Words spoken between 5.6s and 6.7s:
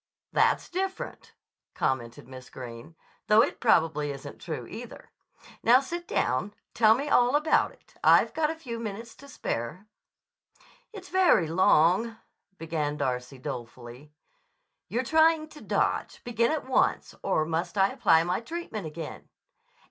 Now sit down.